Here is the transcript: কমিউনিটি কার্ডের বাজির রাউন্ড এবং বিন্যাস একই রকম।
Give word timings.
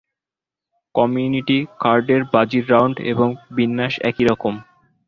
কমিউনিটি 0.95 1.57
কার্ডের 1.81 2.21
বাজির 2.33 2.63
রাউন্ড 2.71 2.95
এবং 3.11 3.27
বিন্যাস 3.55 3.93
একই 4.09 4.23
রকম। 4.31 4.53